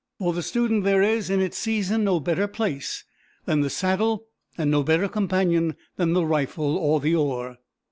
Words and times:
For 0.17 0.33
the 0.33 0.41
student 0.41 0.83
there 0.83 1.03
is, 1.03 1.29
in 1.29 1.41
its 1.41 1.59
season, 1.59 2.05
no 2.05 2.19
better 2.19 2.47
place 2.47 3.03
than 3.45 3.61
the 3.61 3.69
saddle, 3.69 4.25
and 4.57 4.71
no 4.71 4.81
better 4.81 5.07
companion 5.07 5.75
than 5.95 6.13
the 6.13 6.25
rifle 6.25 6.75
or 6.75 6.99
the 6.99 7.13
oar." 7.15 7.59